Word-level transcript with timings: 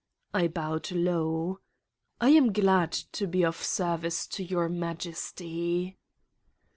I 0.33 0.47
bowed 0.47 0.89
low: 0.91 1.59
"I 2.19 2.29
am 2.29 2.51
glad 2.51 2.91
to 2.91 3.27
be 3.27 3.45
of 3.45 3.55
service 3.57 4.25
to 4.29 4.43
Your 4.43 4.67
Majesty." 4.67 5.95